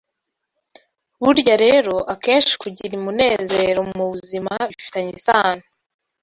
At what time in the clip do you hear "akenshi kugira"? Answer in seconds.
2.13-2.93